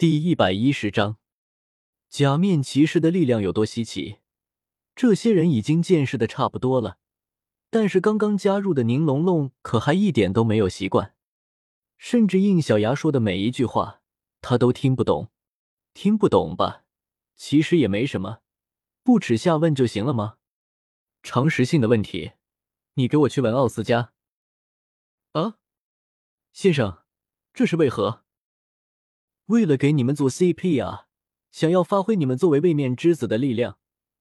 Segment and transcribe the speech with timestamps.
[0.00, 1.18] 第一百一十章，
[2.08, 4.20] 假面骑士的力量有多稀奇？
[4.96, 6.96] 这些人已经见识的差不多了，
[7.68, 11.14] 但是刚刚加入的宁龙龙可还一点都没有习惯，
[11.98, 14.00] 甚至应小牙说的每一句话，
[14.40, 15.28] 他都听不懂。
[15.92, 16.86] 听不懂吧？
[17.36, 18.38] 其实也没什么，
[19.02, 20.38] 不耻下问就行了吗？
[21.22, 22.32] 常识性的问题，
[22.94, 24.14] 你给我去问奥斯加。
[25.32, 25.58] 啊，
[26.54, 27.02] 先生，
[27.52, 28.24] 这是为何？
[29.50, 31.08] 为了给你们组 CP 啊！
[31.50, 33.78] 想要发挥你们作为位面之子的力量，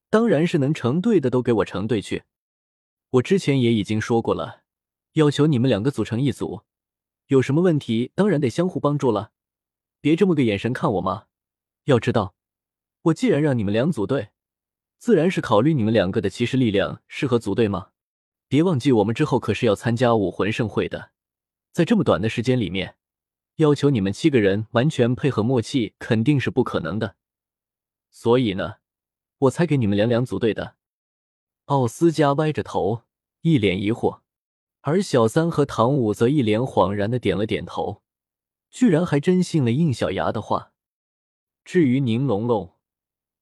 [0.10, 2.24] 当然是能成对的都给我成对去。
[3.12, 4.64] 我之前也已经说过了，
[5.14, 6.62] 要求你们两个组成一组，
[7.28, 9.32] 有什么问题当然得相互帮助了，
[10.02, 11.26] 别这么个眼神看我嘛！
[11.84, 12.34] 要知道，
[13.04, 14.30] 我既然让你们两组队，
[14.98, 17.90] 自然是考虑你们两个的骑士力量适合组队嘛。
[18.48, 21.12] 别忘记，我们之后可是要参加武魂盛会的，
[21.72, 22.96] 在这么短的时间里面。
[23.60, 27.18] 要求你们七个人完全配合默契，肯定是不可能的。
[28.10, 28.76] 所以呢，
[29.38, 30.78] 我才给你们两两组队的。
[31.66, 33.04] 奥斯加歪着头，
[33.42, 34.22] 一脸疑惑，
[34.80, 38.02] 而小三和唐五则一脸恍然的点了点头，
[38.70, 40.72] 居然还真信了应小牙的话。
[41.66, 42.78] 至于宁龙龙，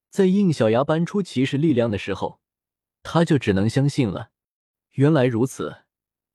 [0.09, 2.41] 在应小牙搬出骑士力量的时候，
[3.03, 4.31] 他就只能相信了。
[4.93, 5.83] 原来如此，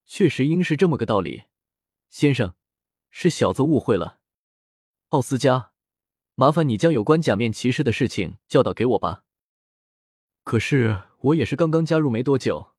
[0.06, 1.42] 确实应是这么个道理，
[2.08, 2.54] 先生。
[3.14, 4.18] 是小子误会了，
[5.10, 5.72] 奥斯加，
[6.34, 9.22] 麻烦你将有关假面骑士的事情教导给我吧。
[10.42, 12.72] 可是我也是刚刚加入没多久。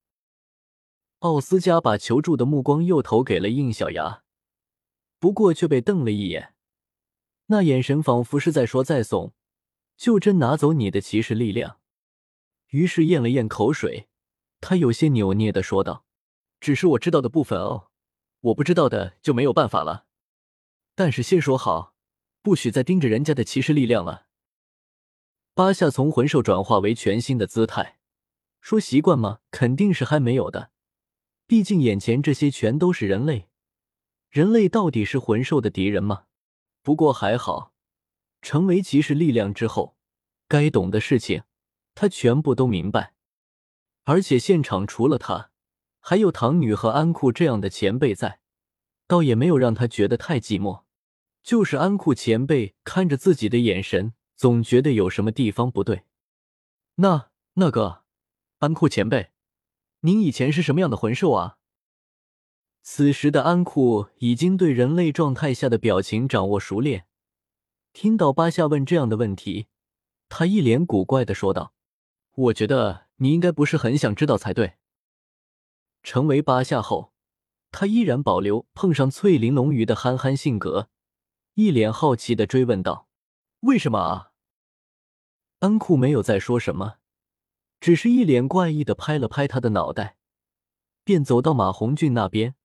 [1.19, 4.23] 奥斯加把求助的目光又投给了应小牙，
[5.19, 6.55] 不过却被瞪了一眼，
[7.45, 9.33] 那眼神仿佛是在说：“再怂，
[9.95, 11.79] 就真拿走你的骑士力量。”
[12.71, 14.09] 于是咽了咽口水，
[14.59, 16.05] 他有些扭捏的说道
[16.59, 17.91] ：“只是我知道的部分哦，
[18.41, 20.07] 我不知道的就没有办法了。”
[20.95, 21.95] 但是先说好，
[22.41, 24.27] 不许再盯着人家的骑士力量了。
[25.55, 27.99] 巴夏从魂兽转化为全新的姿态，
[28.61, 29.39] 说习惯吗？
[29.51, 30.71] 肯定是还没有的。
[31.45, 33.49] 毕竟眼前这些全都是人类，
[34.29, 36.25] 人类到底是魂兽的敌人吗？
[36.81, 37.73] 不过还好，
[38.41, 39.95] 成为骑士力量之后，
[40.47, 41.43] 该懂的事情
[41.95, 43.13] 他全部都明白。
[44.03, 45.51] 而且现场除了他，
[45.99, 48.39] 还有唐女和安库这样的前辈在，
[49.07, 50.82] 倒也没有让他觉得太寂寞。
[51.43, 56.05] 就是安库前辈看着自己的眼神，总觉得有什么地方不对。
[56.95, 58.03] 那那个
[58.59, 59.31] 安库前辈，
[59.99, 61.57] 您以前是什么样的魂兽啊？
[62.81, 67.07] 此时的安库已经对人类状态下的表情掌握熟练。
[67.91, 69.67] 听到巴夏问这样的问题，
[70.29, 71.73] 他一脸古怪的说道
[72.35, 74.75] ：“我觉得你应该不是很想知道才对。”
[76.03, 77.13] 成为巴夏后，
[77.71, 80.89] 他依然保留碰上翠鳞龙鱼的憨憨性格。
[81.55, 83.07] 一脸好奇的追问道
[83.61, 84.31] ：“为什么啊？”
[85.59, 86.95] 安库没有再说什么，
[87.79, 90.17] 只是一脸怪异的拍了拍他的脑袋，
[91.03, 92.55] 便走到马红俊那边，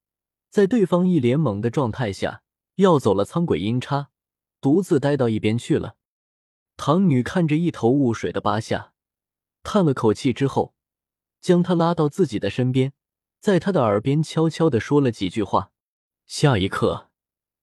[0.48, 2.42] 在对方一脸懵的状态下，
[2.76, 4.08] 要走了苍鬼阴差，
[4.60, 5.96] 独自待到一边去了。
[6.78, 8.94] 唐女看着一头雾水的巴夏，
[9.62, 10.74] 叹了口气之后，
[11.42, 12.94] 将他拉到自己的身边，
[13.38, 15.72] 在他的耳边悄悄的说了几句话。
[16.26, 17.07] 下一刻。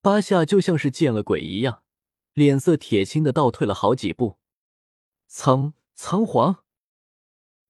[0.05, 1.81] 巴夏就像是见了鬼一样，
[2.33, 4.38] 脸色铁青的倒退了好几步。
[5.25, 6.63] 仓仓皇，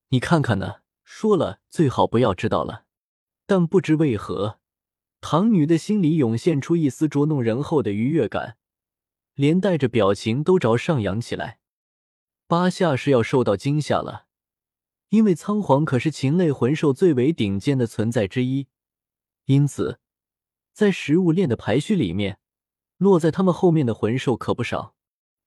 [0.10, 0.82] 你看看呢？
[1.06, 2.88] 说了最好不要知道了。
[3.46, 4.60] 但不知为何，
[5.22, 8.58] 唐女的心里涌现出一丝捉弄人后的愉悦感，
[9.36, 11.62] 连带着表情都着上扬起来。
[12.48, 14.26] 巴夏是要受到惊吓了，
[15.08, 18.68] 因为仓皇可是禽类魂兽最为顶尖的存在之一，
[19.46, 20.02] 因此。
[20.76, 22.38] 在食物链的排序里面，
[22.98, 24.94] 落在他们后面的魂兽可不少，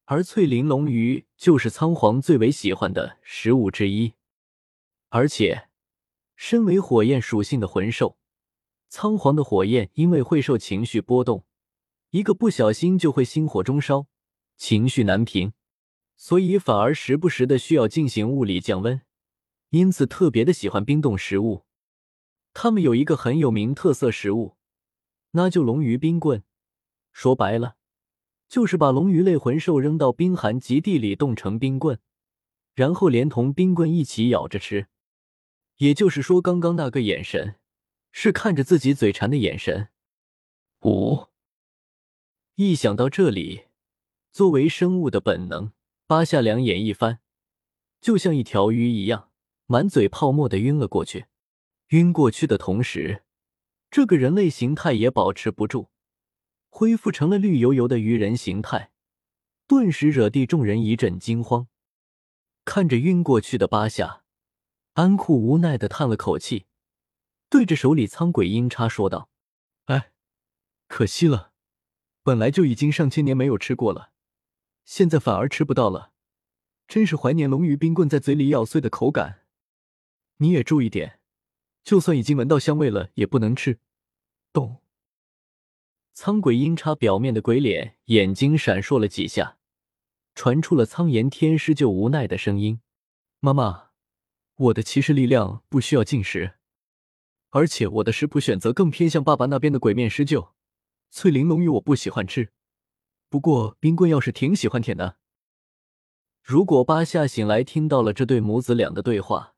[0.06, 4.15] 而翠鳞龙鱼就是仓皇最为喜欢的食物之一。
[5.11, 5.69] 而且，
[6.34, 8.16] 身为火焰属性的魂兽，
[8.89, 11.45] 仓皇的火焰因为会受情绪波动，
[12.09, 14.06] 一个不小心就会心火中烧，
[14.56, 15.53] 情绪难平，
[16.16, 19.03] 所以反而时不时的需要进行物理降温，
[19.69, 21.66] 因此特别的喜欢冰冻食物。
[22.54, 24.54] 他们有一个很有名特色食物。
[25.33, 26.42] 那就龙鱼冰棍，
[27.13, 27.77] 说白了，
[28.48, 31.98] 就是把龙鱼类魂兽扔到冰寒极地里冻成冰棍，
[32.75, 34.89] 然后连同冰棍一起咬着吃。
[35.77, 37.57] 也就是说，刚刚那个眼神
[38.10, 39.89] 是看着自己嘴馋的眼神。
[40.83, 41.27] 五，
[42.57, 43.66] 一想到这里，
[44.33, 45.72] 作为生物的本能，
[46.07, 47.21] 巴夏两眼一翻，
[48.01, 49.30] 就像一条鱼一样，
[49.66, 51.27] 满嘴泡沫的晕了过去。
[51.89, 53.25] 晕过去的同时。
[53.91, 55.89] 这个人类形态也保持不住，
[56.69, 58.93] 恢复成了绿油油的鱼人形态，
[59.67, 61.69] 顿时惹地众人一阵惊慌。
[62.65, 64.25] 看着晕过去的八夏，
[64.93, 66.67] 安库无奈的叹了口气，
[67.49, 69.31] 对着手里苍鬼阴叉说道
[69.87, 70.13] ：“哎，
[70.87, 71.53] 可惜了，
[72.23, 74.13] 本来就已经上千年没有吃过了，
[74.85, 76.13] 现在反而吃不到了，
[76.87, 79.47] 真是怀念龙鱼冰棍在嘴里咬碎的口感。
[80.37, 81.17] 你也注意点，
[81.89, 83.79] 就算已经闻到香味了，也不能吃。”
[84.53, 84.83] 咚。
[86.13, 89.57] 苍鬼阴差表面的鬼脸，眼睛闪烁了几下，
[90.35, 92.83] 传出了苍炎天师就无奈的声音
[93.41, 93.93] ：“妈妈，
[94.57, 96.57] 我的骑士力量不需要进食，
[97.49, 100.51] 而且我的食谱选择更偏向爸爸那边的鬼面狮鹫。
[101.11, 102.53] 翠玲珑鱼我不喜欢吃，
[103.31, 105.17] 不过冰棍要是挺喜欢舔的。”
[106.45, 109.55] 如果巴夏醒来听到了这对母子俩的对话，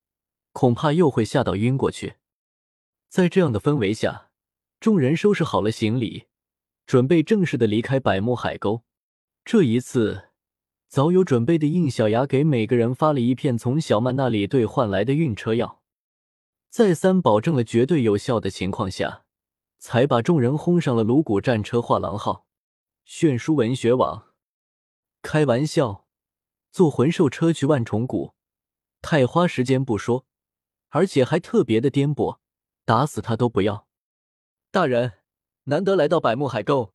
[0.53, 2.19] 恐怕又会吓到晕过去。
[3.10, 4.30] 在这样的氛围下，
[4.78, 6.28] 众人收拾好了行李。
[6.86, 8.84] 准备正式的离开百慕海沟。
[9.44, 10.28] 这一次，
[10.88, 15.82] 早有准备的应小牙给每个人发了一片从小曼那里兑换来的晕车药，
[16.68, 19.24] 再三保证了绝对有效的情况下，
[19.78, 22.46] 才把众人轰上了颅骨战车画廊号。
[23.04, 24.34] 炫书文学网，
[25.20, 26.06] 开玩笑，
[26.70, 28.34] 坐魂兽车去万重谷，
[29.02, 30.26] 太花时间不说，
[30.90, 32.38] 而且还特别的颠簸，
[32.90, 33.87] 打死他都不要。
[34.72, 35.12] 大人。
[35.64, 36.92] 难得来到百慕海沟，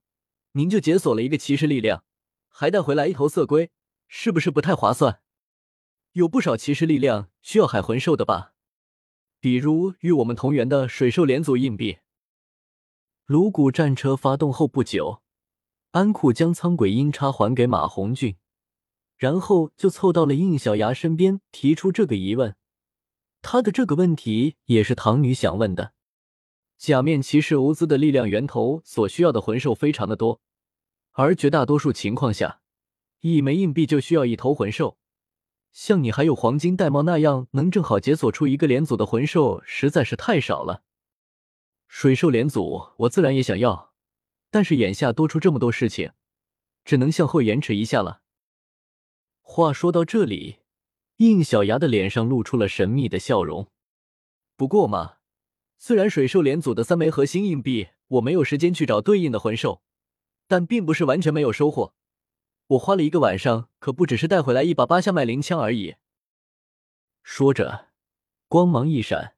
[0.51, 2.03] 您就解锁了一个骑士力量，
[2.49, 3.71] 还带回来一头色龟，
[4.09, 5.21] 是不是不太划算？
[6.11, 8.51] 有不少骑士力量需要海魂兽的吧？
[9.39, 11.99] 比如与我们同源的水兽连组硬币。
[13.25, 15.21] 颅骨战车发动后不久，
[15.91, 18.35] 安库将苍鬼阴叉还给马红俊，
[19.15, 22.57] 然后就凑到了应小牙身边，提出这个疑问。
[23.47, 25.93] 他的这个问题也是唐女想问的。
[26.79, 30.41] 假面骑士欧兹的力量源头所需要的魂兽非常的多，
[31.11, 32.61] 而绝大多数情况下，
[33.19, 34.97] 一枚硬币就需要一头魂兽。
[35.71, 40.81] 像你还有黄金玳瑁那样能正好解锁出一个连组的魂兽，实在是太少了。
[41.87, 43.93] 水兽连组我自然也想要，
[44.49, 46.13] 但是眼下多出这么多事情，
[46.83, 48.21] 只能向后延迟一下了。
[49.41, 50.57] 话说到这里，
[51.17, 53.67] 应小牙的脸上露出了神秘的笑容。
[54.55, 55.15] 不过嘛。
[55.77, 59.83] 虽然水兽连组的三枚核心硬币我没有时间去找对应的魂兽，
[60.47, 61.93] 但并不是完全没有收获。
[62.67, 65.95] 我花了一个晚上，可不只是带回来一把八下脉灵枪而已。
[67.21, 67.89] 说着，
[68.47, 69.35] 光芒一闪，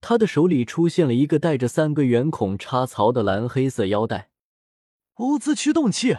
[0.00, 4.30] 他的手里出现了一个带着三个圆孔插槽的蓝黑色腰带。
[5.16, 6.16] 乌兹驱动器！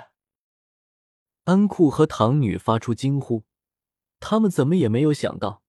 [1.43, 3.43] 安库和唐女发出惊呼，
[4.25, 5.63] 他们怎么也没有想到。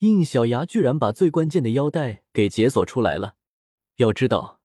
[0.00, 3.36] 应小牙居然把最关键的腰带给解锁出来了。
[3.96, 4.60] 要知道，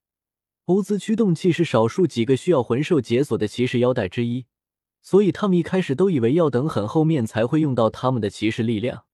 [0.66, 4.48] 欧兹驱动器是少数几个需要魂兽解锁的骑士腰带之一，
[5.02, 9.06] 所以他们一开始都以为要等很后面才会用到他们的骑士力量。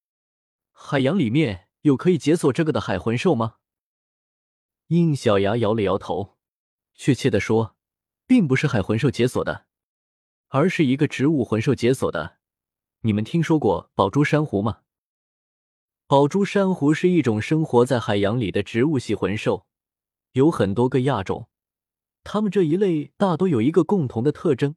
[0.72, 3.58] 海洋里面有可以解锁这个的海魂兽吗？
[4.88, 6.38] 应小牙摇了摇头，
[6.96, 7.76] 确切的说，
[8.26, 9.68] 并不是海魂兽解锁的，
[10.48, 12.41] 而是一个植物魂兽解锁的。
[13.04, 14.82] 你们听说过宝珠珊瑚吗？
[16.06, 19.66] 宝珠珊瑚是一种生活在海洋里的植物系魂兽，
[20.34, 21.50] 有很多个亚种。
[22.24, 24.76] 它们这一类大多有一个共同的特征，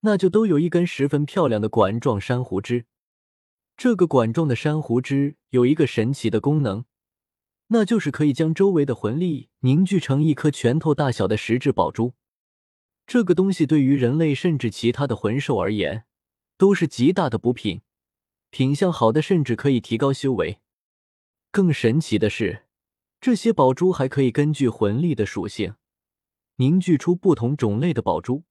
[0.00, 2.84] 那就都有一根十分漂亮的管状珊瑚枝。
[3.74, 6.84] 这个管状的珊瑚枝有一个神奇的功能，
[7.68, 12.12] 那就是可以将周围的魂力凝聚成一颗拳头大小的实质宝珠。
[13.06, 16.04] 这个东西对于人类甚至其他的魂兽而言，
[16.56, 17.82] 都是极大的补品。
[18.50, 20.60] 品相好的甚至可以提高修为。
[21.50, 22.64] 更神奇的是，
[23.20, 25.74] 这些宝珠还可以根据魂力的属性
[26.56, 28.44] 凝聚出不同种类的宝珠。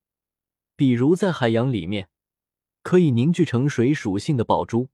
[0.75, 2.09] 比如在海洋里面，
[2.83, 4.89] 可以凝聚成水属性的宝珠。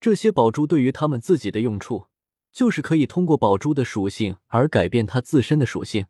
[0.00, 2.06] 这些宝珠对于他们自己的用处，
[2.52, 6.06] 就是可以通过宝珠的属性而改变它自身的属性。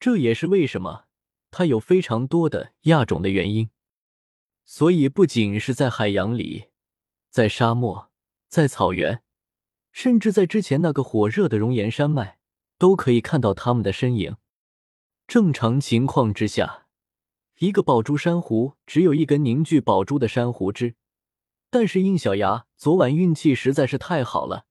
[0.00, 1.04] 这也是为什么
[1.50, 3.68] 它有非常多的亚种的原因。
[4.64, 6.70] 所以，不仅是在海洋里。
[7.30, 8.10] 在沙漠，
[8.48, 9.22] 在草原，
[9.90, 12.38] 甚至在之前那个火热的熔岩山脉，
[12.78, 14.36] 都可以看到他们的身影。
[15.26, 16.88] 正常情况之下，
[17.58, 20.96] 一个宝珠珊瑚只有一根凝聚宝珠的珊瑚枝。
[21.70, 24.66] 但是应小牙昨晚运气实在是太好了，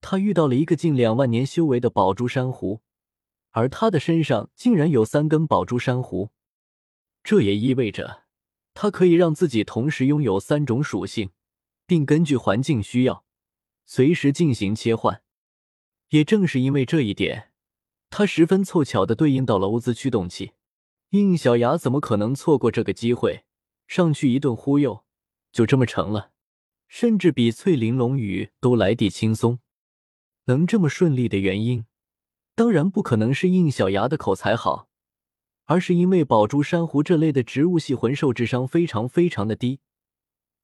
[0.00, 2.80] 他遇到了一个近两万年修为的宝珠珊瑚，
[3.50, 6.30] 而他的身上竟然有三根宝珠珊瑚。
[7.22, 8.23] 这也意味着，
[8.74, 11.30] 它可以让自己同时拥有三种属性。
[11.86, 13.26] 并根据环境需要，
[13.84, 15.22] 随时进行切换。
[16.08, 17.52] 也正是因为这一点，
[18.08, 20.52] 它十分凑巧的对应到了欧兹驱动器。
[21.10, 23.44] 应小牙怎么可能错过这个机会？
[23.86, 25.04] 上去一顿忽悠，
[25.52, 26.30] 就这么成了，
[26.88, 29.58] 甚至比翠玲珑雨都来得轻松。
[30.46, 31.84] 能这么顺利的原因，
[32.54, 34.88] 当然不可能是应小牙的口才好，
[35.66, 39.80] 而是因为宝珠珊瑚这类的植物系魂兽智商非常非常的低。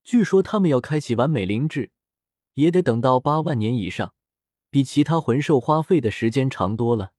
[0.02, 1.90] 据说他们要开启完美灵智，
[2.54, 4.14] 也得等到八万年以上，
[4.70, 7.12] 比其他魂兽花费的时间长多了。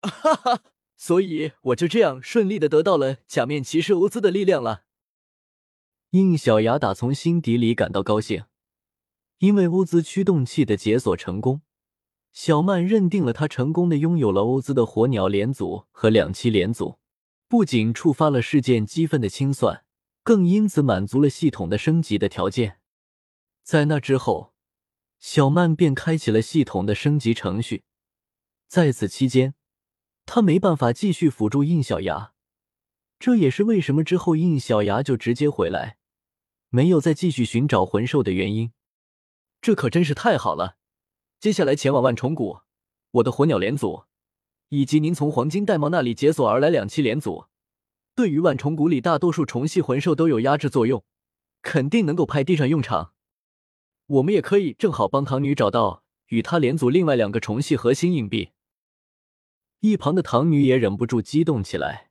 [0.00, 0.62] 哈哈，
[0.96, 4.82] 所以我就这样顺利的得到了假面骑士欧兹的力量了。
[6.10, 8.44] 应小牙打从心底里感到高兴，
[9.38, 11.62] 因为欧兹驱动器的解锁成功。
[12.32, 16.98] 小曼认定了他成功的拥有了欧兹的火鸟连组和两栖连组，
[17.54, 19.84] 不仅触发了事件积分的清算，
[20.24, 22.80] 更因此满足了系统的升级的条件。
[23.62, 24.54] 在那之后，
[25.20, 27.84] 小曼便开启了系统的升级程序。
[28.66, 29.54] 在此期间，
[30.26, 32.32] 他没办法继续辅助应小牙，
[33.20, 35.98] 这也是为什么之后应小牙就直接回来，
[36.70, 38.72] 没有再继续寻找魂兽的原因。
[39.60, 40.78] 这可真是太好了！
[41.38, 42.62] 接下来前往万重谷，
[43.12, 44.06] 我的火鸟连组，
[44.74, 47.44] 以及您从黄金玳瑁那里解锁而来两栖连组，
[48.16, 51.04] 对于万重谷里大多数虫系魂兽都有压制作用，
[51.62, 53.12] 肯定能够派地上用场。
[54.06, 58.50] 我们也可以正好帮唐女找到与她连组另外两个虫系核心硬币。
[59.80, 62.10] 一旁的唐女也忍不住激动起来。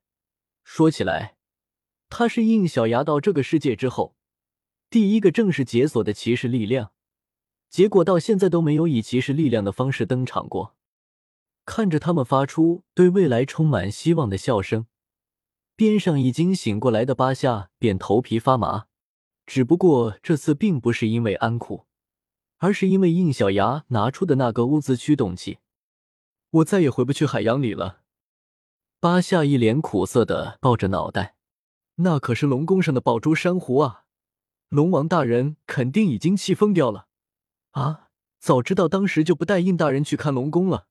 [0.63, 1.35] 说起来，
[2.09, 4.15] 她是应小牙到这个世界之后，
[4.89, 6.91] 第一个正式解锁的骑士力量。
[7.69, 10.75] 结果到现在都没有以骑士力量的方式登场过。
[11.65, 14.85] 看着他们发出对未来充满希望的笑声，
[15.75, 18.85] 边上已经醒过来的巴夏便头皮发麻。
[19.45, 21.85] 只不过这次并不是因为安库，
[22.59, 25.59] 而是因为应小牙拿出的那个乌兹驱动器。
[26.49, 28.01] 我再也回不去海洋里了。
[28.99, 31.35] 巴夏一脸苦涩的抱着脑袋，
[31.95, 34.03] 那可是龙宫上的宝珠珊瑚啊！
[34.69, 37.07] 龙王大人肯定已经气疯掉了。
[37.71, 38.09] 啊！
[38.39, 40.87] 早知道当时就不带应大人去看龙宫了。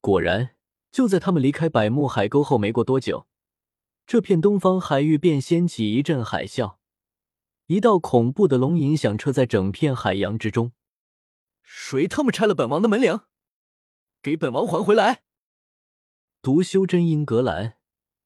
[0.00, 0.56] 果然，
[0.90, 3.26] 就在他们离开百慕海沟后没过多久，
[4.06, 6.76] 这片东方海域便掀起一阵海啸，
[7.66, 10.72] 一道恐怖的龙吟响彻在整片海洋之中。
[11.62, 13.26] 谁他妈拆了本王的门梁？
[14.22, 15.22] 给本王还回来！
[16.42, 17.74] 读修真英格兰，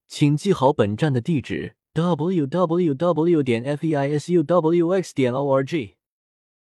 [0.06, 3.42] 请记好本站的地址：w w w.
[3.42, 5.12] 点 f e i s u w x.
[5.12, 5.96] 点 o r g。